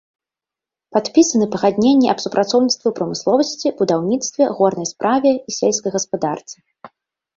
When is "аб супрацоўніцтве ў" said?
2.13-2.93